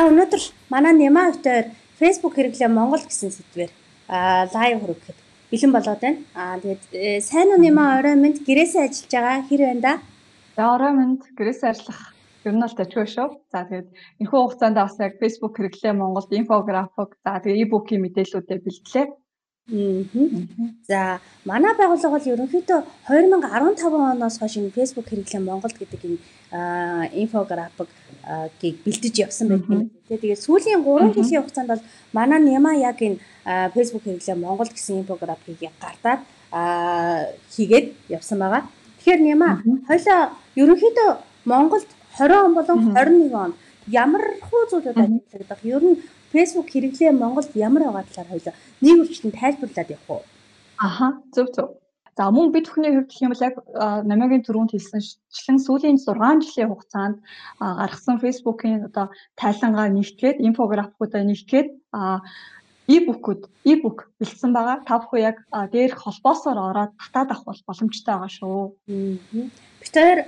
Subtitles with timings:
[0.00, 0.08] За.
[0.08, 0.42] Өнөөдөр
[0.72, 1.66] манай Няма хөвтөөр
[2.00, 3.68] Facebook хэрэглээ Монгол гэсэн сэдвээр
[4.08, 5.18] лайв хүргэхэд
[5.52, 6.24] бэлэн болоод байна.
[6.32, 9.94] Аа тэгээд э, сайн уу Няма орой минь гэрээсээ ажиллаж байгаа хэр байна да?
[10.56, 12.00] За орой минь гэрээсээ ажиллах
[12.48, 13.28] ер нь бол тажгүй шүү.
[13.52, 13.88] За тэгээд
[14.24, 19.06] энэхүү хугацаанд бас яг Facebook хэрэглээ Монголд инфографик за тэгээд e-book-ийн мэдээллүүдээ бэлтлээ.
[19.70, 26.18] За манай байгууллага бол ерөнхийдөө 2015 оноос хойш энэ Facebook хэрэглээ Монголд гэдэг энэ
[27.22, 29.90] инфографикийг бэлдэж явсан байдаг юм.
[30.10, 31.82] Тэгээд сүүлийн 3 жилийн хугацаанд бол
[32.12, 33.22] манай Няма яг энэ
[33.74, 36.26] Facebook хэрэглээ Монголд гэсэн инфографикийг гартаад
[37.54, 38.66] хийгээд явсан байгаа.
[38.98, 41.10] Тэгэхээр Няма хойлоо ерөнхийдөө
[41.46, 41.86] Монголд
[42.18, 43.54] 20 он болон 21 он
[43.86, 45.96] ямар хуу зүйлүүд ажиллагдах ер нь
[46.32, 50.22] Facebook хэрэглээ Монголд ямар байгаа талаар хоёлаа нэг үрчлэн тайлбарлаад явах уу?
[50.78, 51.68] Аха зөв зөв.
[52.16, 53.54] За мөн бид бүхний хувьд гэх юм бол яг
[54.04, 57.16] намайгийн түрүүнд хэлсэнчлэн сүүлийн 6 жилийн хугацаанд
[57.80, 59.06] гаргасан Facebook-ийн одоо
[59.40, 61.68] тайлангаа нэгтгээд инфографикуудаа нэгтгээд
[62.94, 64.82] e-book-уд e-book бэлдсэн байгаа.
[64.82, 65.36] Та бүхэн яг
[65.72, 68.58] дээрх холбоосоор ороод татаад авах бол боломжтой байгаа шүү.
[69.80, 70.20] Бид хоёр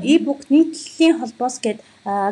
[0.00, 1.84] e-book нийтлэлийн холбоос гэдэг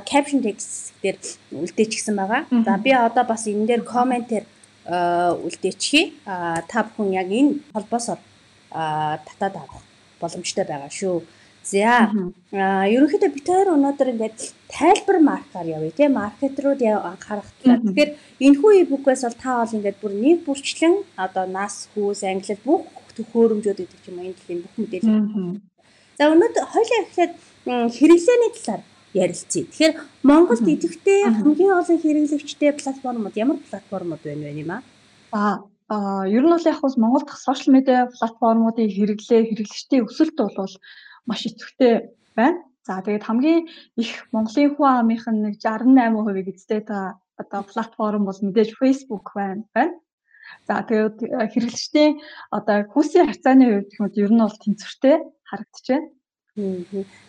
[0.09, 1.17] caption text дээр
[1.53, 2.43] үлдээчихсэн байгаа.
[2.65, 4.45] За би одоо бас энэ дээр комментээр
[4.89, 6.17] үлдээчихье.
[6.25, 8.21] Та бүхэн яг энэ холбоосоор
[8.73, 9.85] татаад авах
[10.21, 11.23] боломжтой байгаа шүү.
[11.69, 12.09] За
[12.41, 14.39] ерөнхийдөө бид хоёр өнөөдөр ингээд
[14.73, 17.85] тайлбар маркаар явъя тийм маркетрууд анхаарах талаар.
[17.85, 18.11] Тэгэхээр
[18.41, 23.79] энэхүү e-book-ээс бол та бол ингээд бүр нэг бүрчлэн одоо нас, хүүс, англид бүх төхөөрөмжүүд
[23.85, 25.61] гэдэг юм энэ дэлхийн бүх мэдээлэл.
[26.17, 27.35] За өнөөдөр хоёлаа эхлээд
[27.69, 28.83] хэрэглээний талаар
[29.13, 29.65] ярилцъя.
[29.69, 29.95] Тэгэхээр
[30.25, 34.81] Монголд идэвхтэй хамгийн олон хэрэглэгчтэй платформуд ямар платформуд байна вэ юм аа?
[35.89, 40.75] Аа ер нь бол яг бас Монгол дахь сошиал медиа платформуудын хэрэглээ хэрэглэгчдийн өсөлт бол
[41.29, 41.95] маш идэвхтэй
[42.35, 42.65] байна.
[42.89, 43.69] За тэгээд хамгийн
[44.01, 49.69] их Монголын хүн амынх нь нэг 68% эзтэй та одоо платформ бол мэдээж Facebook байна.
[49.77, 49.95] байна.
[50.67, 51.17] За тэгээд
[51.53, 52.13] хэрэглэгчдийн
[52.49, 56.09] одоо хүүсийн харьцааны хувьд мэт ер нь бол тэнцвэртэй харагдаж байна.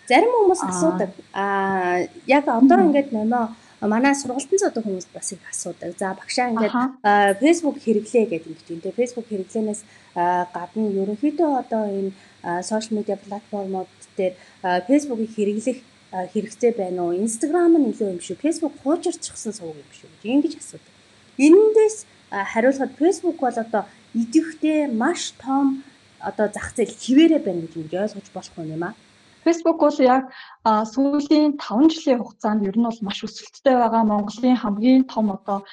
[0.10, 1.12] Зарим хүмүүс асуудаг.
[1.36, 3.46] Аа яг одоор ингээд нэмээ
[3.82, 5.96] манай сургалтын цодон хүмүүс бас их асуудаг.
[5.98, 8.84] За багшаа ингээд Facebook хэрэглээ гэдэг юм чинь.
[8.84, 9.82] Тэгээ Facebook хэрэглэнээс
[10.16, 12.12] гадна ерөнхийдөө одоо энэ
[12.64, 14.36] сошиал медиа платформуд дээр
[14.88, 15.80] Facebook-ыг хэрэглэх
[16.12, 17.16] хэрэгцээ байна уу?
[17.16, 18.36] Instagram нь илүү юм шүү.
[18.44, 20.94] Facebook хуучирчихсан сууг юм шүү гэж ингэж асуудаг.
[21.40, 21.98] Энэндээс
[22.30, 25.84] хариулахад Facebook бол одоо идэвхтэй маш том
[26.20, 28.94] одоо зах зээл хിവэрэ байна гэж ойлгож болох юм аа.
[29.44, 30.24] Facebook бол яг
[30.66, 35.64] сүүлийн 5 жилийн хугацаанд ер нь бол маш өсөлттэй байгаа Монголын хамгийн том одоо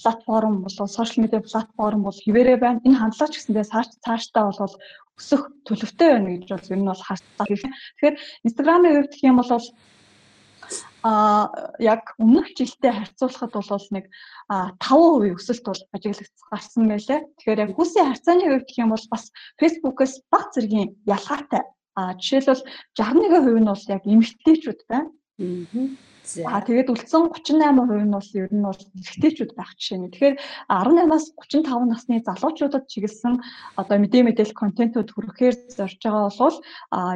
[0.00, 2.80] платформ болоо сошиал медиа платформ бол хിവэрэ байна.
[2.86, 3.66] Энэ хандлага ч гэсэндээ
[4.04, 4.74] цаашдаа бол
[5.20, 7.44] өсөх төлөвтэй байна гэж бол ер нь бол харцаа.
[7.44, 8.16] Тэгэхээр
[8.48, 9.52] Instagram-ийн хувьд гэх юм бол
[11.04, 14.08] а яг өмнөх жилдээ харьцуулахад бол нэг
[14.48, 17.20] 5% өсөлт бол ажиглагдсан гарсан байлаа.
[17.36, 19.24] Тэгэхээр яг хүүсийн харьцааны хувьд гэх юм бол бас
[19.60, 21.62] Facebook-оос баг зэргийн ялгаатай
[21.94, 22.62] А жишээлбэл
[22.98, 25.10] 61% нь бол яг эмэгтэйчүүд байна.
[26.24, 26.64] Аа.
[26.64, 30.08] Тэгээд үлдсэн 38% нь бол ер нь бол эрэгтэйчүүд байх жишээ нь.
[30.08, 30.34] Тэгэхээр
[30.72, 33.34] 18-аас 35 насны залуучуудад чиглэсэн
[33.76, 36.56] одоо мэдээ мэдээлэл контентууд хүрэхээр зорж байгаа бол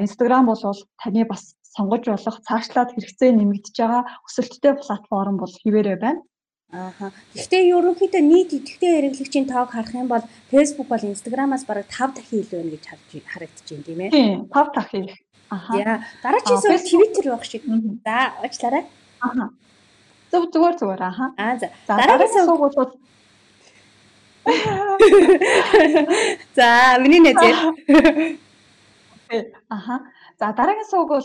[0.04, 0.60] Instagram бол
[1.00, 6.20] таны бас сонгож болох цаашлаад хэрэгцээ нэмэгдэж байгаа өсөлттэй платформ бол хിവэрэ байна.
[6.68, 7.16] Ааха.
[7.32, 10.20] Гэхдээ ерөнхийдөө нийт идэвхтэй хэрэглэгчийн тоог харах юм бол
[10.52, 14.12] Facebook бол Instagram-аас бараг 5 дахин илүү байна гэж харж харагдаж байна тийм ээ.
[14.12, 15.08] Тийм, 5 дахин.
[15.48, 15.72] Аха.
[15.80, 17.64] Яа, дараагийн зүйл Twitter байх шиг.
[18.04, 18.84] За, уучлаарай.
[19.24, 19.48] Аха.
[20.28, 21.32] Зөв зүгээр зүгээр аха.
[21.40, 21.72] Аа за.
[21.88, 22.92] Дараагийн суугуулууд
[26.56, 27.52] За, миний нэзээ.
[29.68, 30.00] Аха.
[30.40, 31.22] За, дараагийн сууг бол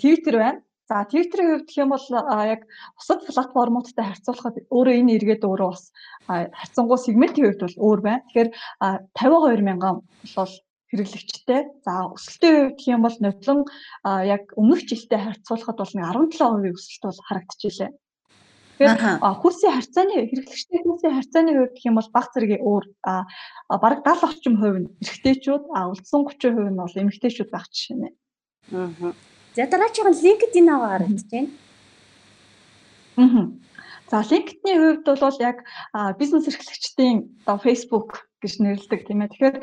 [0.00, 0.60] Twitter байна.
[0.88, 2.06] За Twitter-ийн хувьд гэх юм бол
[2.46, 2.62] яг
[2.94, 5.90] бусад платформуудтай харьцуулахад өөрөө энэ эргээд өөрөө бас
[6.30, 8.22] харьцангуй сегментийн хувьд бол өөр байна.
[8.30, 8.50] Тэгэхээр
[9.18, 10.54] 52 мянган бол
[10.94, 11.60] хэрэглэгчтэй.
[11.82, 13.60] За өсөлтийн хувьд гэх юм бол нотлон
[14.06, 17.90] яг өмнөх жилдээ харьцуулахад бол 17% өсөлт бол харагдчихжээ.
[18.78, 22.84] Тэгэхээр хүйсийн харьцааны хэрэглэгчтэй хүйсийн харьцааны хувьд гэх юм бол баг зэргийн өөр
[23.82, 28.08] бараг 70 орчим хувь нь эрэгтэйчүүд, үлдсэн 30% нь бол эмэгтэйчүүд байх жишээ нэ.
[28.70, 29.10] Аа.
[29.56, 31.50] За дараагийн LinkedIn аваа харагдаж байна.
[33.16, 33.44] Аа.
[34.10, 35.58] За LinkedIn-ийн хувьд бол яг
[36.20, 39.32] бизнес эрхлэгчдийн одоо Facebook гэж нэрлэдэг тийм ээ.
[39.32, 39.56] Тэгэхээр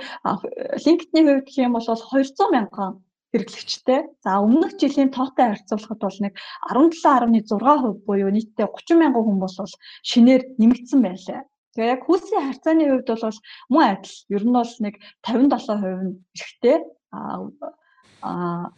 [0.86, 3.06] LinkedIn-ийн хувьд гэх юм бол 200 мянган
[3.38, 4.02] хэрэглэгчтэй.
[4.26, 6.34] За өмнөх жилийн тоотой харьцуулахад бол нэг
[6.74, 9.58] 17.6% буюу нийтдээ 30 мянган хүн бол
[10.10, 11.46] шинээр нэмэгдсэн байлаа.
[11.78, 13.38] Тэгээ яг хүүсийн харьцааны хувьд бол
[13.70, 14.18] мөн адил.
[14.34, 16.78] Ер нь бол нэг 57% нь эрэгтэй.
[18.26, 18.74] Аа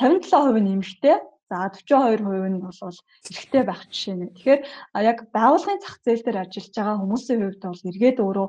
[0.00, 1.18] 57% нь эмэгтэй.
[1.50, 2.72] За За 42% нь бол
[3.30, 4.30] эрэгтэй байх жишээ нэг.
[4.32, 4.60] Тэгэхээр
[5.04, 8.48] яг байгууллагын зах зээл дээр ажиллаж байгаа хүмүүсийн хувьд бол эргээд өөрөө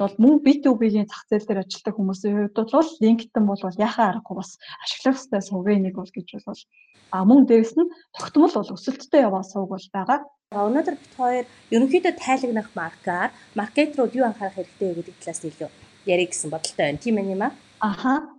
[0.00, 4.50] бол мөн B2B-ийн зах зээл дээр ажилладаг хүмүүсийн хувьд бол LinkedIn бол яхаа аргагүй бас
[4.86, 6.62] ашиглах ёстой сувгийн нэг бол гэж бол
[7.10, 10.20] а мөн дээрэс нь тогтмол бол өсөлттэй яваа сувг бол байгаа.
[10.54, 11.44] Өнөөдөр бит хоёр
[11.74, 15.70] ерөнхийдөө тайлагнах маркаар маркетрууд юу анхаарах хэрэгтэй гэдэг талаас илүү
[16.06, 17.02] ярих гэсэн бодолтой байна.
[17.02, 17.52] Тийм ээ юм аа.
[17.82, 18.35] Аха.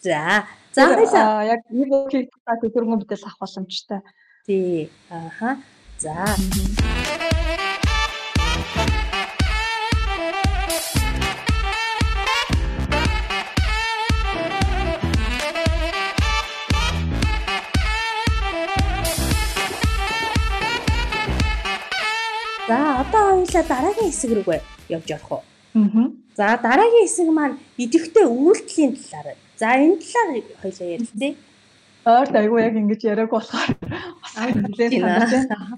[0.00, 0.46] За.
[0.72, 4.00] За хоёлаа яг e-book-ийг та төгөргөн битэл авах боломжтой.
[4.46, 4.88] Тий.
[5.10, 5.60] Аха.
[5.98, 6.24] За.
[22.64, 24.60] За одоо хоёлаа дараагийн хэсэг рүүгээ
[24.96, 25.42] явж явах уу?
[25.76, 26.08] Аа.
[26.32, 29.36] За дараагийн хэсэг маань идэвхтэй үйлдэлийн талаар.
[29.60, 31.36] За энэ талаар хоёлаа ярилцъя.
[32.08, 33.76] Ойрт айгүй яг ингэж яриаг болохоор
[34.56, 35.76] нэлээд санагдсан.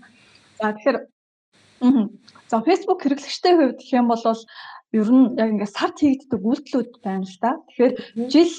[0.59, 0.99] За тэгэхээр
[2.47, 4.23] за Facebook хэрэглэгчтэй хувьд гэх юм бол
[4.95, 7.59] ер нь яг ингээд сард хийгддэг үйлдэлүүд байна л да.
[7.67, 7.95] Тэгэхээр
[8.31, 8.55] жил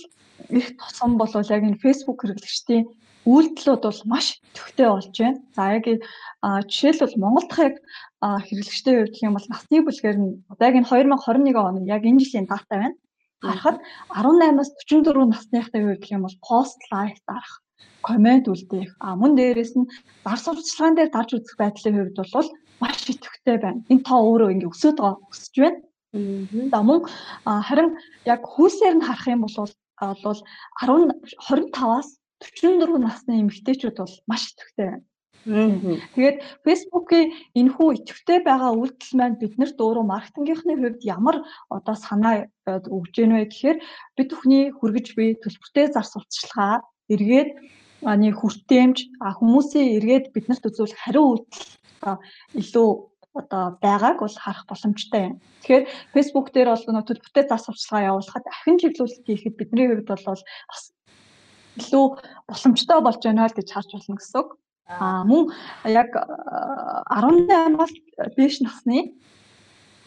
[0.60, 2.84] их тусам бол яг энэ Facebook хэрэглэгчдийн
[3.24, 5.40] үйлдэлүүд бол маш төвтэй болж байна.
[5.56, 5.86] За яг
[6.68, 7.80] жишээлбэл Монгол дахь
[8.20, 12.20] хэрэглэгчтэй хувьд гэх юм бол насны бүлгээр нь одоо яг энэ 2021 оны яг энэ
[12.20, 13.00] жилийн дата байна.
[13.44, 13.78] Харахад
[14.10, 17.54] 18-аас 44 насныхтай хувьд гэх юм бол пост лайк дарах,
[18.08, 19.92] комент үлдээх, а мөн дээрээс нь
[20.24, 22.50] зар сурталчилгаан дээр дарж үзэх байдлын хувьд бол
[22.80, 23.84] маш идэвхтэй байна.
[23.92, 25.80] Энэ тоо өөрөө ингээ өсөд байгаа өсөж байна.
[26.72, 27.00] За мөн
[27.68, 27.90] харин
[28.34, 29.56] яг хүүсээр нь харах юм бол
[30.26, 30.40] бол
[30.80, 31.12] 10
[31.48, 32.10] 25-аас
[32.44, 35.04] 44 насны эмэгтэйчүүд бол маш идэвхтэй байна.
[35.44, 37.28] Тэгээд Facebook-ийн
[37.60, 43.46] энэхүү идэвхтэй байгаа үйлдэл маань биднэрт өөрөө маркетингийнхны хувьд ямар одоо санаа өгж гэнэ вэ
[43.52, 43.78] гэхээр
[44.16, 47.50] бид бүхний хүргэж буй төлбөртэй зар сурталчилгаа эргээд
[48.08, 51.68] аны хүртээмж хүмүүсийн эргээд биднэрт үзүүлэх хариу үйлдэл
[52.62, 52.90] илүү
[53.34, 55.42] одоо байгааг бол харах боломжтой байна.
[55.62, 60.24] Тэгэхээр Facebook дээр бол нөө төлбөртэй зар сурталчилгаа явуулахад ахин чиглүүлэлт хийхэд бидний хувьд бол
[60.70, 60.84] бас
[61.82, 62.06] илүү
[62.50, 64.50] боломжтой болж байна л гэж харж байна гэсэн үг.
[64.88, 65.52] А мөн
[65.88, 67.94] яг 18-аас
[68.36, 69.16] дээш насны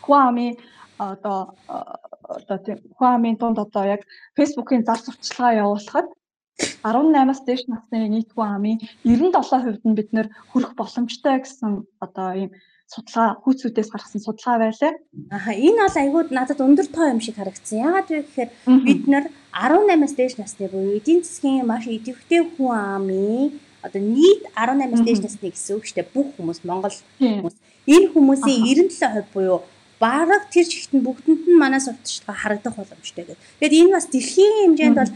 [0.04, 0.58] Хуами
[0.98, 1.56] одоо
[2.28, 4.02] одоо тийм Хуамийн тунд одоо яг
[4.36, 6.06] Facebook-ийн зар сурталчилгаа явуулахад
[6.84, 11.72] 18-аас дээш насны нийт Хуамийн 97% нь бид нэр хүрэх боломжтой гэсэн
[12.04, 12.50] одоо ийм
[12.92, 14.92] судалгаа хүүцүүдээс гаргасан судалгаа байлаа.
[15.36, 17.82] Аха энэ бол айгүй надад өндөр тоо юм шиг харагдсан.
[17.82, 18.50] Яагаад вэ гэхээр
[18.86, 23.50] бид нар 18-аас дээш насны буюу эдийн засгийн маш идэвхтэй хүн амын
[23.82, 26.12] одоо нийт 18-аас дээш насны гэсэн үг шүү дээ.
[26.14, 27.56] Бүх хүмүүс Монгол хүмүүс.
[27.86, 29.62] Энэ хүмүүсийн 97% буюу
[30.00, 33.38] бараг тэр чигт нь бүгдэнд нь манай сурталчилгаа харагдах боломжтой гэдэг.
[33.60, 35.12] Тэгэхээр энэ бас дэлхийн хэмжээнд бол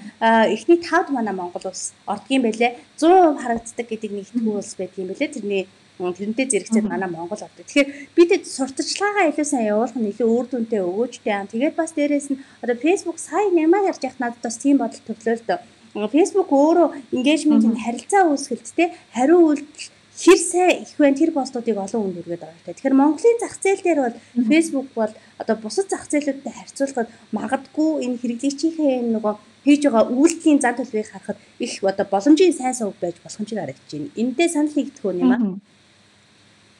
[0.54, 2.80] эхний 5-д манай Монгол улс ордгийн байлээ.
[2.96, 5.34] 100% харагддаг гэдэг нэг итгүү улс байдгийн байлээ.
[5.36, 5.64] Тэрний
[6.00, 7.64] тэрнтэй зэрэгцээд манай Монгол ордог.
[7.68, 11.52] Тэгэхээр бид сурталчилгаагаа илүү сайн явуулах нь илүү үр дүнтэй өгөөжтэй юм.
[11.52, 15.36] Тэгээд бас дээрэс нь одоо Facebook сая нямаа ярьж яхад надад бас тийм бодол төрлөө
[15.36, 15.60] л дөө
[15.94, 22.12] Facebook өөрөө engagement-ийн харилцаа үүсгэлт те хариу үйлдэл хэр сайн их байна тэр постуудыг олон
[22.12, 22.74] хүнд хүргээд байгаа хэрэгтэй.
[22.76, 24.16] Тэгэхээр Монголын зах зээл дээр бол
[24.52, 30.76] Facebook бол одоо бусад зах зээлүүдтэй харьцуулахад магадгүй энэ хэрэглэгчийнхээ нөгөө хийж байгаа үйлдэлийн зан
[30.76, 34.12] төлөвийг харахад их одоо боломжийн сайн сувг байж болох юм шиг харагдаж байна.
[34.20, 35.40] Эндээ санал нэгдэх үү юм аа?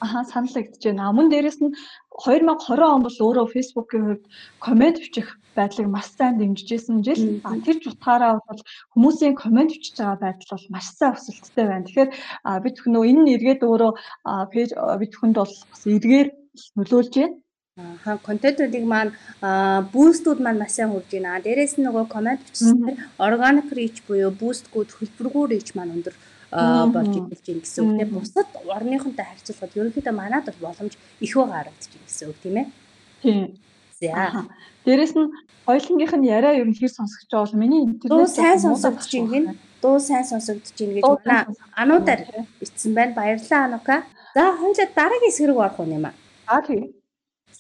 [0.01, 1.13] Аха саналагдж байна.
[1.13, 1.77] Мөн дээрэс нь
[2.25, 4.25] 2020 он бол өөрөө Facebook-ийн хувьд
[4.67, 7.41] комент бичих байдлыг маш сайн дэмжижсэн жил.
[7.65, 8.61] Тэр ч утгаараа бол
[8.97, 11.85] хүмүүсийн комент бичиж байгаа байдал бол маш сайн өсөлттэй байна.
[11.87, 12.11] Тэгэхээр
[12.65, 13.93] бид нөө энэ нь эргээд өөрөө
[14.53, 16.29] пэйж бид хүнд бол бас эргээр
[16.81, 17.37] нөлөөлж байна.
[18.09, 19.13] Аа контентуудыг маань
[19.93, 21.45] бустууд маань маш сайн хурж байна.
[21.45, 26.15] Дээрээс нь нөгөө комент бичсэнээр organic reach буюу бустгүүд хөлбөргүү reach маань өндөр
[26.51, 31.57] болж эхэлж байна гэсэн үг тийм бусад орныхонтой харьцуулахад ерөнхийдөө манад бол боломж их байгаа
[31.63, 32.67] харагдаж байна гэсэн үг тийм ээ.
[33.23, 33.47] Тийм.
[34.01, 34.47] За.
[34.85, 35.33] Дээрэс нь
[35.69, 40.25] хоёлынгийнх нь яриа ер нь хэр сонсогч бол миний интернет сайн сонсогдож байна дуу сайн
[40.25, 41.45] сонсогдож байна гэж манай
[41.83, 42.21] ануудаар
[42.61, 43.15] ичсэн байна.
[43.15, 43.97] Баярлалаа анука.
[44.35, 46.15] За хоёлаа дараагийн хэсэг рүү орох юм аа.
[46.47, 46.93] Аа тийм.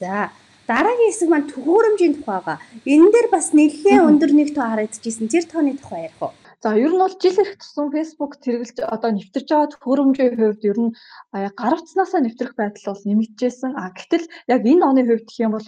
[0.00, 0.30] За
[0.68, 2.58] дараагийн хэсэг маань төхөөрөмжийн тухай байгаа.
[2.84, 5.28] Энэ дээр бас нэлээд өндөр нэг тоо харагдчихсэн.
[5.32, 6.32] Тэр тооны тухай ярих уу?
[6.62, 10.78] За ер нь бол жил ирэх тусам Facebook тэргэлж одоо нэвтэрж байгаа төхөөрөмжийн хувьд ер
[10.84, 10.92] нь
[11.32, 13.72] гар утснаасаа нэвтрэх байдал бол нэмэгдчихсэн.
[13.80, 15.64] А гэтэл яг энэ оны хувьд гэх юм бол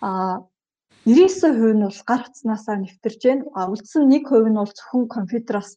[0.00, 0.40] а
[1.04, 3.44] 99% нь бол гар утснаасаа нэвтэрж байна.
[3.52, 5.70] А үлдсэн 1% нь бол зөвхөн компьютероос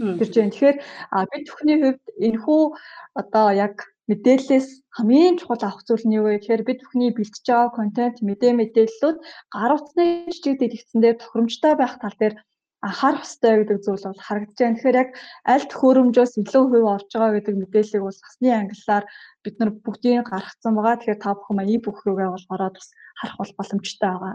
[0.00, 0.52] нэвтэрж байна.
[0.56, 0.78] Тэгэхээр
[1.28, 2.62] бид бүхний хувьд энэхүү
[3.20, 3.76] одоо яг
[4.08, 8.52] мэдээллээс хамгийн чухал авах зүйл нь юу вэ гэхээр бид бүхний бэлтж байгаа контент мэдээ
[8.56, 9.18] мэдээллүүд
[9.52, 12.34] гар утсны жижиг дэлгэцэн дээр тохиромжтой байх тал дээр
[12.82, 14.76] анхаарах хэрэгтэй гэдэг зүйл бол харагдаж байна.
[14.76, 15.10] Тэгэхээр яг
[15.46, 19.04] аль төхөөрөмжөөс илүү хувь орж байгаа гэдэг мэдээллийг бол сасны ангиллаар
[19.44, 20.98] бид нар бүгдийг гаргацсан байгаа.
[20.98, 24.34] Тэгэхээр та бүхэн маа e-book руугаа бол ороод бас харах бол боломжтой байгаа.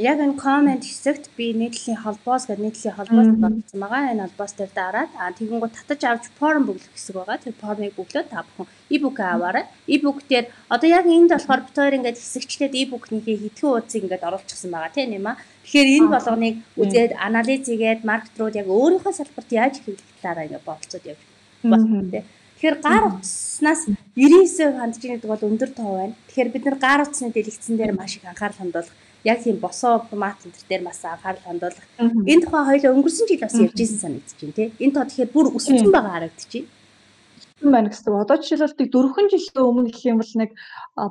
[0.00, 4.12] Яг энэ комент хэсэгт би нийтлэлийн холбоос гэдэг нийтлэлийн холбоос батсан байгаа.
[4.12, 7.44] Энэ холбоос дээр дараад а тэгэнгүүт татаж авч форм бүглэх хэсэг байгаа.
[7.44, 9.64] Тэр формыг бүглөөд та бүхэн e-book аваарай.
[9.88, 14.70] e-book дээр одоо яг энд болохоор бид хоёр ингээд хэсэгчлээд e-book-нийхээ хитгэн уудсыг ингээд оруулчихсан
[14.72, 15.36] байгаа тийм ээ.
[15.72, 21.04] Тэгэхээр энэ болгоныг үзээд анализ хийгээд маркетрууд яг өөрийнхөө салбарт яаж хэрэглэх талаараа ингээд бодолцоод
[21.08, 21.22] явж
[21.64, 22.24] байна тийм.
[22.60, 23.80] Тэгэхээр гар утаснаас
[24.12, 26.14] 99% хандж байгаа гэдэг бол өндөр тоо байна.
[26.28, 28.92] Тэгэхээр бид нар гар утасны дэлгэцэн дээр маш их анхаарал хандуулах
[29.24, 31.84] яг тийм босоо формат энэ дээр бас анхаарал хандуулах.
[31.96, 34.68] Энэ тухай хоёул өнгөрсөн жил бас ярьжсэн санагдаж байна тий.
[34.76, 36.68] Энэ тоо тэгэхээр бүр өссөн байгаа харагдчихэв
[37.64, 38.12] байна гэсэн.
[38.12, 40.50] Одоо жишээлбэл 4 жилийн өмнө гэх юм бол нэг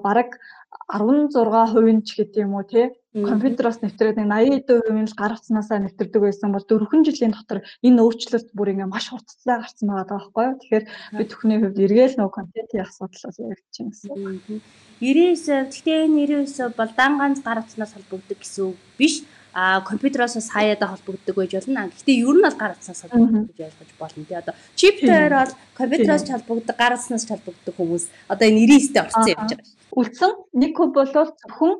[0.05, 0.37] бараг
[0.85, 4.29] 16% ч гэдэг юм уу тий компьютероос нэвтрээд нэг
[4.67, 8.87] 80% нь л гар утаснасаа нэвтрдэг байсан бол 4 жилийн дотор энэ өөрчлөлт бүр ингээ
[8.87, 10.59] маш хурцтай гарсан байгаа байхгүй юу.
[10.63, 10.85] Тэгэхээр
[11.19, 14.61] би түүхний хувьд эргээл нөгөө контентын асуудал бас яригдчихээн гэсэн.
[15.03, 20.47] 99 гэхдээ энэ 99 бол дан ганц гар утаснаас холбогддог гэсэн үг биш а компьютероос
[20.47, 21.91] хаяада холбогддог байж болно.
[21.91, 24.23] Гэхдээ ер нь бол гар утснаас холбогддог гэж ойлгож болно.
[24.23, 29.47] Тэ одоо чиптээр бол компьютероос холбогддог, гар утснаас холбогддог хүмүүс одоо энэ 99-т орсон байгаа
[29.51, 29.59] шүү.
[29.99, 31.73] Үлдсэн нэг куб бол зөвхөн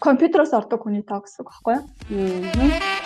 [0.00, 3.00] компьютероос ордог хүний тоо гэсэн үг байхгүй юу?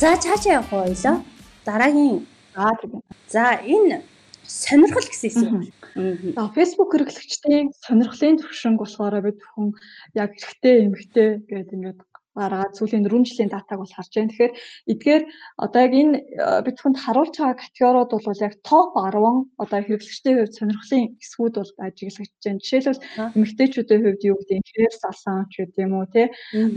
[0.00, 1.22] За цаашаа явах ойлоо.
[1.64, 2.26] Дараагийн
[2.56, 3.04] аа тийм.
[3.28, 4.02] За энэ
[4.48, 5.68] сонирхол гэсэн юм.
[5.94, 9.68] За Facebook хэрэглэгчдийн сонирхлын төвшинг болохоор бид хүн
[10.16, 12.00] яг эрэгтэй эмэгтэй гэдэг ингээд
[12.32, 14.32] гаргаад сүүлийн 4 жилийн датаг бол харж байна.
[14.32, 14.54] Тэгэхээр
[14.92, 15.22] эдгээр
[15.64, 20.36] одоо яг энэ э, бид хүнд харуулж байгаа категориуд бол яг топ 10 одоо хэрэглэгчдийн
[20.40, 22.64] хувьд сонирхлын хэсгүүд бол ажиглагдж байна.
[22.64, 23.04] Жишээлбэл
[23.36, 26.26] эмэгтэйчүүдийн хувьд юу гэдэг нь хэр салсан ч гэдэг юм уу тий.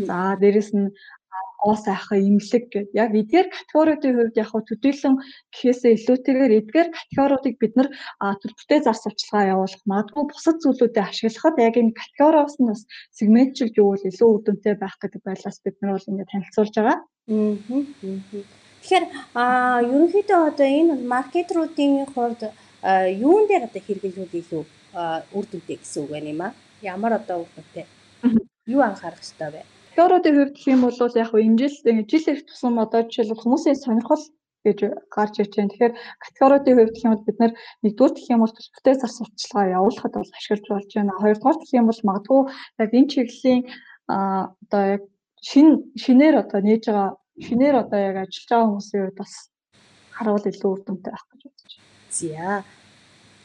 [0.08, 0.92] За дээрэс нь
[1.66, 5.16] гоо сайхан имлэг гэдэг яг эдгээр категориудын хувьд яг төдийлөн
[5.50, 7.90] гэхээсээ илүүтэйгээр эдгээр категориудыг бид нар
[8.22, 12.82] төлбөртэй зар сурталчилгаа явуулах магадгүй бусад зүйлүүдэд ашиглахад яг энэ категориос нь бас
[13.18, 16.98] сегментчилж өгвөл илүү үр дүнтэй байх гэдэг байдлаас бид нар бол ингэ танилцуулж байгаа.
[18.86, 22.42] Тэгэхээр аа ерөнхийдөө одоо энэ маркетруудын хувьд
[23.26, 24.64] юун дээр одоо хэрэглүүл илүү
[25.34, 26.54] үр дүнтэй гэсэн үг байна юм аа.
[26.86, 27.86] Ямар одоо үр дүнтэй?
[28.70, 29.75] Юу анхаарах хэрэгтэй вэ?
[29.96, 31.75] Категорийн хувьд юм бол яг энэ жил
[32.12, 34.24] жил ирэх тусам одоо жишээлбэл хүмүүсийн сонирхол
[34.68, 35.72] гэж гарч ирж байна.
[35.72, 40.14] Тэгэхээр категорийн хувьд гэх юм бол бид нэгдүгээр гэх юм бол төлбөртэй зар сурталчилгаа явуулахад
[40.20, 41.20] бол ашиглаж болж байна.
[41.22, 42.42] Хоёрдугаар гэх юм бол магадгүй
[42.84, 43.62] яг энэ чиглэлийн
[44.12, 45.04] одоо яг
[45.40, 47.10] шин шинээр одоо нээж байгаа
[47.40, 49.34] шинээр одоо яг ажиллаж байгаа хүмүүсийн хувьд бас
[50.12, 51.88] харуул илүү үр дүнтэй байх гэж бодож байна.
[52.12, 52.64] За.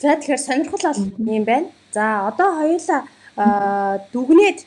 [0.03, 1.69] За тэгэхээр сонирхол бол юм байна.
[1.95, 3.01] За одоо хоёулаа
[4.11, 4.59] дүгнээд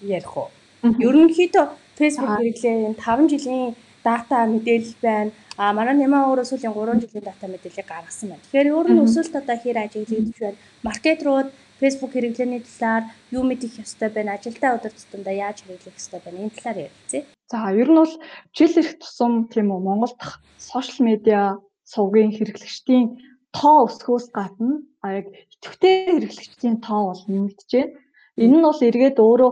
[0.00, 0.48] ярих уу?
[0.82, 1.64] Ерөнхийдөө
[1.98, 3.74] Facebook хэрэглээ энэ 5 жилийн
[4.06, 5.30] дата мэдээлэл байна.
[5.58, 8.44] А манай нэмээ өөрөө сүүлийн 3 жилийн дата мэдээллийг гаргасан байна.
[8.46, 10.58] Тэгэхээр өөр нь өсөлт одоо хэр ажиглагдж байна.
[10.86, 11.48] Маркетрууд
[11.82, 13.04] Facebook хэрэглээний талаар
[13.34, 14.38] юу мэдэх ёстой байна?
[14.38, 16.38] Ажилтаа өдөр тутамдаа яаж хэрэглэх ёстой байна?
[16.46, 17.22] Энэ талаар ярилцъя.
[17.50, 18.14] За, ер нь бол
[18.54, 23.06] жил ирэх тусам тийм үү Монгол дахь сошиал медиа сувгийн хэрэглэгчдийн
[23.50, 27.94] тоо өсөхөөс гадна яг идэвхтэй хэрэглэгчдийн тоо бол нэмэгдэж байна.
[28.42, 29.50] Энэ нь бол эргээд өөрөө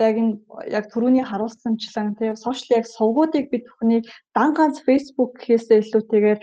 [0.00, 0.34] яг энэ
[0.72, 4.04] яг түрүүний харуулсанчлан тийм сошиал яг сувгуудыг бид бүхнийг
[4.36, 6.40] дан ганц Facebook гэхээсээ илүүтэйгээр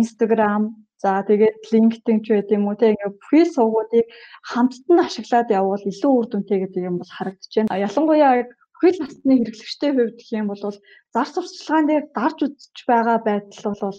[0.00, 0.62] Instagram
[1.02, 4.06] за тэгээд LinkedIn ч байт юм уу тийм ингээ бүхий сувгуудыг
[4.50, 7.82] хамтдан ашиглаад явбал илүү үр дүнтэй гэдэг юм бол харагдаж байна.
[7.86, 8.46] Ялангуяа
[8.78, 13.98] хөл насны хэрэглэгчтэй хувьд гэх юм бол зар сурталчилгаан дээр дарж үзэж байгаа байдал бол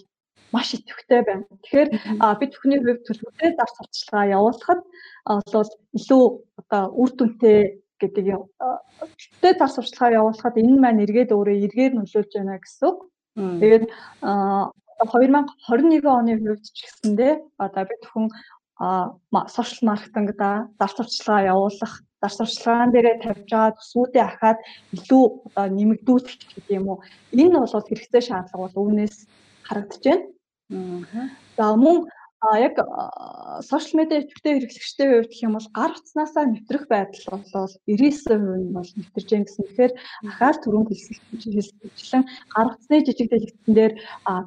[0.54, 1.44] маш идэвхтэй байна.
[1.64, 1.90] Тэгэхээр
[2.40, 4.80] бид бүхний хувьд төлөвлөлтөд зар сурталчилгаа явуулахад
[5.52, 6.24] бол илүү
[6.60, 8.42] одоо үр дүнтэй гэдэг юм.
[9.40, 12.98] Тэ зар сурталчилгаа явуулахад энэ маань эргээд өөрөө эргээр нөлөөлж байна гэсэн үг.
[13.34, 13.84] Тэгээд
[15.02, 18.26] 2021 оны хувьд ч гэсэндээ одоо бид хүн
[19.54, 24.58] сошиал маркетингда зар сурталчилгаа явуулах, зар сурталчилгаан дээрээ тавьж байгаа төсвүүдээ ахаад
[24.96, 25.24] илүү
[25.78, 26.98] нэмэгдүүлэх гэдэг юм уу.
[27.32, 29.16] Энэ бол хэрэгтэй шаардлага бол үүнээс
[29.66, 30.24] харагдаж байна.
[31.56, 32.08] За мөн
[32.44, 32.76] А яг
[33.64, 38.74] сошиал медиа идэвхтэй хэрэглэгчтэй хувьд гэх юм бол гар утснаасаа нэвтрэх байдал бол 99% нь
[38.76, 39.64] бол нэвтэрж гэн гэсэн.
[39.64, 39.92] Тэгэхээр
[40.28, 42.22] ахаар түрүүнд хэлсэн
[42.52, 43.92] гар утсны жижиг дэлгэцэн дээр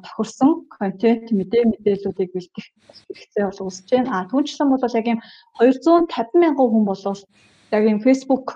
[0.06, 2.66] тохирсон контент мэдээ мэдээллүүдийг бэлдэх
[3.10, 4.10] хэрэгцээ бол үүсэж байна.
[4.14, 5.20] А түүнчлэн бол яг юм
[5.58, 7.22] 250 мянган хүн болвол
[7.74, 8.46] яг юм Facebook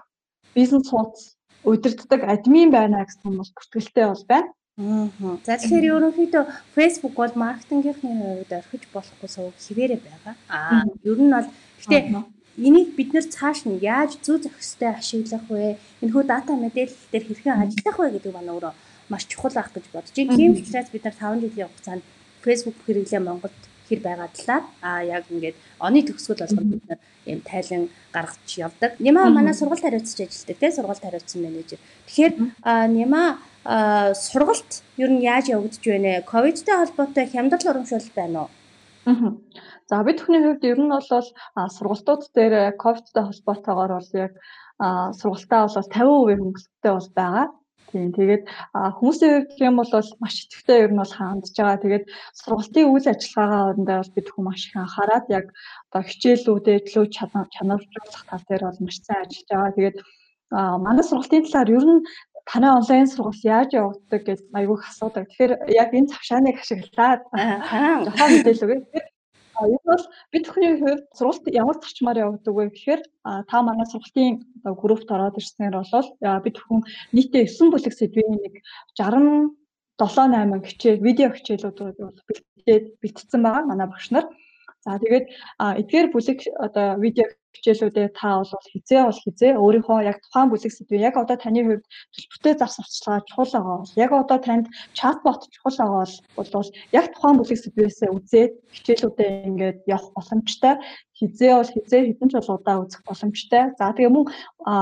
[0.54, 1.34] бизнес хуудас
[1.66, 4.48] удирддаг админ байна гэсэн хүмүүс бүртгэлтэй бол байна.
[4.80, 5.08] Аа.
[5.44, 10.34] За тэгэхээр ерөнхийдөө Facebook бол маркетингийнхний хувьд орхиж болохгүй сувг хിവэрэ байгаа.
[10.48, 11.48] Аа, ер нь бол
[11.84, 12.08] гэтээ
[12.56, 15.76] энийг бид нэр цааш нь яаж зүү зохистой ашиглах вэ?
[16.00, 18.72] Энэхүү дата мэдээлэл дээр хэрхэн ажиллах вэ гэдэг маань өөрөө
[19.12, 20.36] маш чухал байх гэж бодож байна.
[20.40, 22.04] Тийм учраас бид нар 5 жилийн хугацаанд
[22.40, 27.40] Facebook хэрэглээ Монголд хэр байгаа талаар аа яг ингээд оны төгсгөл болгоно бид нар ийм
[27.44, 28.96] тайлан гаргаж явдаг.
[29.00, 31.80] Нима манай сургалт хариуцж ажилладаг тийм сургалт хариуцсан менежер.
[32.08, 32.32] Тэгэхээр
[32.88, 36.26] Нима сургалт ер нь яаж явагдаж байна вэ?
[36.26, 38.50] Ковидтэй холбоотой хямдрал урамшуул байна уу?
[39.06, 39.38] Аа.
[39.90, 41.06] За бид бүхний хувьд ер нь бол
[41.76, 44.32] сургалтууд дээр ковидтэй холбоотойгоор бол яг
[45.20, 47.46] сургалтаа бол 50% хөнгөлөлттэй бол байгаа.
[47.92, 48.44] Тийм тэгээд
[48.98, 49.92] хүмүүсийн хувьд юм бол
[50.22, 51.82] маш идэвхтэй ер нь бол хандж байгаа.
[51.84, 52.04] Тэгээд
[52.40, 55.46] сургалтын үйл ажиллагаагаа орондоо бол бид хүмүүс маш их анхаарад яг
[55.92, 59.76] одоо хичээлүүдээ төлөв чанарлуулах тал дээр бол маш сайн ажиллаж байгаа.
[59.76, 59.96] Тэгээд
[60.86, 62.00] манай сургалтын талаар ер нь
[62.46, 65.28] танай онлайн сургалт яаж явагддаг гэж айгүйх асуудаг.
[65.30, 68.80] Тэгэхээр яг энэ цавшааныг ашиглаад жоохон мэдээлэл өгье.
[69.62, 73.02] Энэ бол бид бүхний хувьд сургалт ямар зарчмаар явагддаг вэ гэхээр
[73.50, 74.42] та манай сургалтын
[74.82, 76.08] группт ороод ирснээр бол
[76.44, 76.80] бид бүхэн
[77.14, 78.54] нийтдээ 9 бүлэг сэдвийн нэг
[78.98, 79.62] 67
[80.02, 84.26] 8 хичээл видео хичээлүүд бол бэлтээд бэлтцсэн байгаа манай багш нар.
[84.82, 85.26] За тэгээд
[85.80, 91.06] эдгээр бүлэг одоо видео хичээлүүдээ та бол хизээ бол хизээ өөрийнхөө яг тухайн бүлэг сэдвээ
[91.08, 94.66] яг одоо таны хувьд төлбөртэй зар сурталчилгаа чухал байгаа бол яг одоо танд
[94.98, 96.06] чатбот чухал байгаа
[96.36, 96.68] бол
[96.98, 100.74] яг тухайн бүлэг сэдвээсээ үзээд хичээлүүдээ ингээд явах боломжтой
[101.22, 103.64] хизээ бол хизээ хэдэн ч бол удаа үзэх боломжтой.
[103.78, 104.26] За тэгээ мөн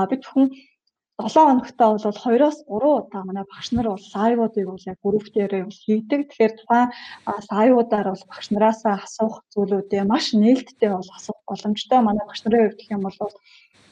[0.09, 0.47] бид бүхэн
[1.19, 5.63] 7 хоногтаа бол 2-оос 3 удаа манай багш нар бол лайвуудыг бол яг групп дээрээ
[5.65, 6.21] бол хийдэг.
[6.29, 6.87] Тэгэхээр тухайн
[7.51, 11.99] лайвуудаар бол багш нараас асуух зүйлүүдээ маш нээлттэй бол асуух боломжтой.
[12.01, 13.17] Манай багш нарын хувьд гэх юм бол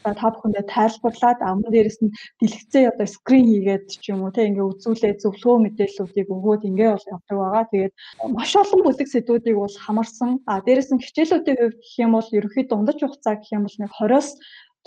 [0.03, 4.69] та бүхэндээ тайлбарлаад аман дээрээс нь дэлгэцээ одоо скрин хийгээд ч юм уу те ингээ
[4.71, 7.65] үзүүлээ зөвлөгөө мэдээллүүдийг өгөөд ингээ бол явдаг байгаа.
[7.71, 7.93] Тэгээд
[8.31, 10.31] маш олон бүлэг сэдвүүдийг бол хамарсан.
[10.47, 13.91] А дээрээс нь хичээлүүдийн хувьд гэх юм бол ерөнхийд дундаж хугацаа гэх юм бол нэг
[13.91, 14.29] 20-оос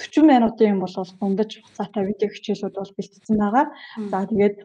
[0.00, 3.66] 40 минутын юм бол дундаж хугацаатай видео хичээлүүд бол бэлтгэсэн байгаа.
[4.10, 4.56] За тэгээд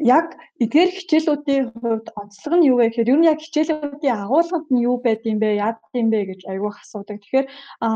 [0.00, 4.84] яг эдгээр хичээлүүдийн хувьд онцлог нь юу вэ гэхээр ер нь яг хичээлүүдийн агуулгад нь
[4.88, 7.20] юу байд юм бэ, яад юм бэ гэж айгүйх асуудаг.
[7.20, 7.46] Тэгэхээр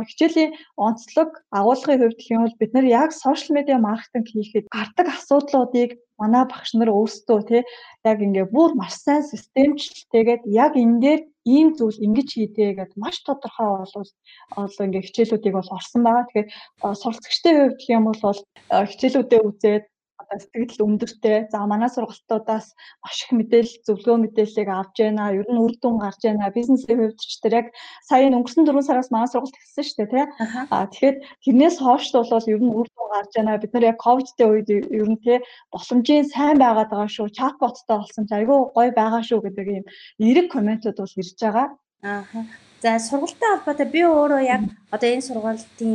[0.08, 5.06] хичээлийн онцлог агуулгын хувьд гэх юм бол бид нар яг сошиал медиа маркетинг хийхэд гардаг
[5.08, 7.62] асуудлуудыг манай багш нар өөрсдөө тий
[8.10, 10.72] яг ингээ бүр маш сайн системчлэлтэйгээд яг
[11.04, 14.08] дээр ийм зүйл ингэж хийдэ гэдээ маш тодорхой болов
[14.56, 16.24] одоо ингээ хичээлүүдийг бол орсон байгаа.
[16.24, 16.48] Тэгэхээр
[17.00, 18.38] суралцагчдын хувьд гэх юм бол
[18.90, 19.84] хичээлүүдээ үзээд
[20.24, 21.52] одоо сэтгэл өндөртэй.
[21.52, 22.72] За манай сургалтуудаас
[23.04, 25.36] маш их мэдээлэл зөвлөгөө мэдээллийг авч байна.
[25.36, 26.48] Ер нь үр дүн гарч байна.
[26.48, 27.66] Бизнесийн хувьд ч тэр яг
[28.08, 30.24] сая өнгөрсөн 4 сараас манай сургалт эхэлсэн шүү дээ, тий.
[30.72, 33.60] Аа тэгэхээр тэрнээс хойш бол ер нь үр дүн гарч байна.
[33.60, 35.38] Бид нар яг ковидтэй үед ер нь тий
[35.70, 37.28] боломжийн сайн байгаад байгаа шүү.
[37.38, 39.84] Чатботтой болсон ч айгүй гоё байгаа шүү гэдэг ийм
[40.24, 41.66] эерэг комментууд бол ирж байгаа.
[42.02, 42.24] Аа.
[42.84, 45.92] За сургалттай холбоотой би өөрөө яг одоо энэ сургалтын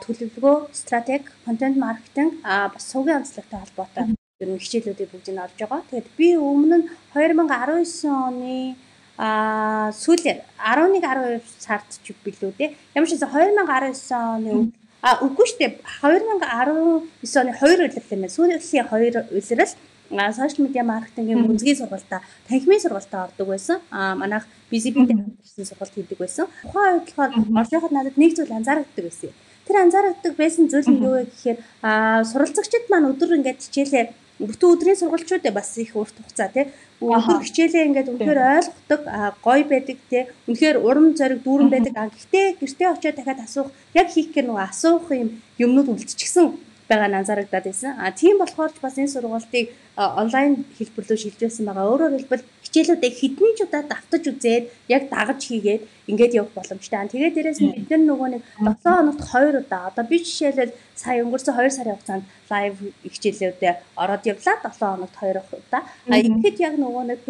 [0.00, 5.84] төлөвлөгөө, стратеги, контент маркетинг бас сувгийн онцлогтой холбоотой ер нь хичээлүүдийг бүгдийг нь орж байгаа.
[5.92, 8.80] Тэгээд би өмнө нь 2019 оны
[9.20, 12.80] а сүүл 11 12 сард ч билүү дээ.
[12.96, 14.72] Ямар ч байсан 2019 оны
[15.04, 18.24] а үгүй шүү дээ 2019 оны 2 улирал юм.
[18.32, 19.72] Сүүлийн 2 улирал
[20.12, 23.80] сошиал медиа маркетингийн гүнзгий сургалтаа танхимын сургалтаа ордог байсан.
[23.90, 26.46] Аа манайх BCB-тэй хамтарсан сургалт хийдэг байсан.
[26.62, 29.30] Тухайн үед болохоор оршиход надад нэг зүйл анзаардаг байсан.
[29.66, 34.04] Тэр анзаардаг байсан зүйл нь юу вэ гэхээр аа суралцагчид маань өдөр ингээд хичээлээ
[34.42, 36.66] бүтэн өдрийн сургалтчууд бас их урт хугацаа тий.
[37.00, 39.00] Өдөр хичээлээ ингээд үнэхээр ойлгодог,
[39.42, 40.26] гоё байдаг тий.
[40.48, 41.94] Үнэхээр урам зориг дүүрэн байдаг.
[41.94, 45.30] А гэхдээ гэртээ очиод дахиад асуух, яг хийх гэх нөгөө асуух юм
[45.62, 47.92] юмнууд үлдчихсэн байгаа нь анзаарагдаад байсан.
[47.98, 49.66] А тийм болохоор бас энэ сургалтыг
[49.96, 51.90] онлайн хэлбэрлөө шилжүүлсэн байгаа.
[51.92, 57.08] Өөрөөр хэлбэл хичээлүүдээ хэдэн ч удаа давтаж үзээд яг дагаж хийгээд ингээд явах боломжтой.
[57.12, 61.22] Тэгээд дээрэс нь бид нар нөгөө нэг 7 хоногт 2 удаа одоо би жишээлбэл сая
[61.24, 65.82] өнгөрсөн 2 сарын хугацаанд лайв хичээлүүдээ ороод явлаа 7 хоногт 2 удаа.
[66.08, 67.20] А ингээд яг нөгөө нэг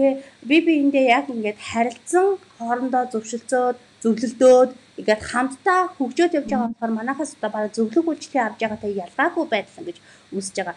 [0.49, 4.71] би биэндээ яг ингээд харилцан хоорондоо зөвшөлдсөөд зөвлөлдөөд
[5.03, 9.83] ингээд хамтдаа хөгжөөд явж байгаа болохоор манайхаас одоо бараг зөвлөг үйлчлэгээ авж байгаатай ялгаагүй байдсан
[9.85, 9.97] гэж
[10.31, 10.77] үзэж байгаа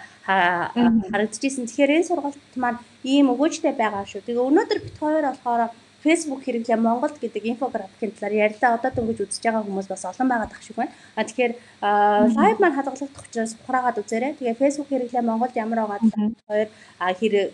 [1.13, 1.69] харагдчихсэн.
[1.69, 4.25] Тэгэхээр энэ сургалт маань ийм өгөөжтэй байгаа шүү.
[4.25, 5.61] Тэгээ өнөөдөр бит хоёр болохоор
[6.05, 8.77] Facebook хэрэглээ Монголд гэдэг инфографикийн талаар ярьлаа.
[8.77, 10.93] Одоо дөнгөж үзэж байгаа хүмүүс бас олон байгаа тах шиг байна.
[11.17, 11.53] А тэгэхээр
[12.37, 14.37] лайв маань хадгалагдах учраас ухраагаад үзээрэй.
[14.37, 16.69] Тэгээ Facebook хэрэглээ Монголд ямар байгаа талаар хоёр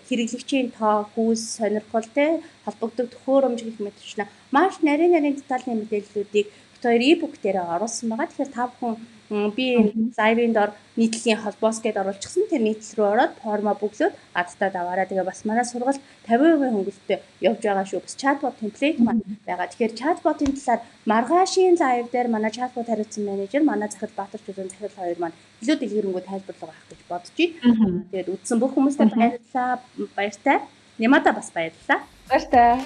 [0.08, 6.48] хэрэглэгчийн тоо, хүүс, сонирхол те холбогддог төхөөрөмж гэх мэт чинь маш нарийн нарийн детальны мэдээллүүдийг
[6.84, 8.28] хоёр e-book дээр оруулсан байгаа.
[8.28, 9.00] Тэгэхээр та бүхэн
[9.32, 12.52] би лайвын дор нийтлэлийн холбоос гэдээ оруулчихсан.
[12.52, 17.60] Тэр нийтлэл рүү ороод форма бүглөөд адтаа даваараа тэгээ бас манай сургалт 50% хөнгөлөлтөд явж
[17.64, 18.04] байгаа шүү.
[18.04, 19.72] Бас чатбот темплейт маань байгаа.
[19.72, 25.00] Тэгэхээр чатботын талаар маргаашийн лайв дээр манай чатбот хариуцсан менежер манай захирал Баатар Чулуун захирал
[25.00, 28.04] хоёр маань илүү дэлгэрэнгүй тайлбарлага авах гэж бодож байна.
[28.12, 29.80] Тэгээд үдсэн бүх хүмүүстээ баярлалаа.
[30.20, 30.58] Баяртай.
[31.00, 32.00] Ямада бас баярлалаа.
[32.28, 32.84] Баяртай.